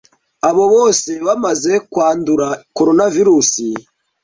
abo 0.49 0.63
bose 0.73 1.11
bamaze 1.27 1.73
kwandura 1.91 2.47
coronavirus 2.77 3.51